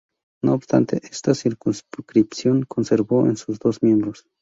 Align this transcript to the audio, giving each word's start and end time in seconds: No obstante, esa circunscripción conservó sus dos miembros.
No 0.43 0.53
obstante, 0.55 0.99
esa 1.03 1.35
circunscripción 1.35 2.63
conservó 2.63 3.31
sus 3.35 3.59
dos 3.59 3.83
miembros. 3.83 4.25